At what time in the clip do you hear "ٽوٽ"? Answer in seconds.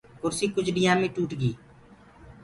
1.15-1.31